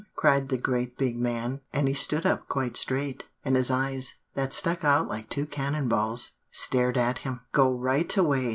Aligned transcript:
cried 0.15 0.49
the 0.49 0.57
great 0.57 0.97
big 0.97 1.15
man; 1.19 1.61
and 1.71 1.87
he 1.87 1.93
stood 1.93 2.25
up 2.25 2.47
quite 2.47 2.75
straight, 2.75 3.25
and 3.45 3.55
his 3.55 3.69
eyes, 3.69 4.15
that 4.33 4.51
stuck 4.51 4.83
out 4.83 5.07
like 5.07 5.29
two 5.29 5.45
cannon 5.45 5.87
balls, 5.87 6.31
stared 6.49 6.97
at 6.97 7.19
him. 7.19 7.41
"'Go 7.51 7.71
right 7.71 8.17
away! 8.17 8.49